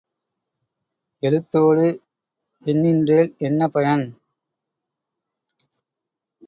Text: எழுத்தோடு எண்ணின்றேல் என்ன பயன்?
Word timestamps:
எழுத்தோடு 1.23 1.85
எண்ணின்றேல் 2.65 3.31
என்ன 3.39 3.67
பயன்? 3.67 4.05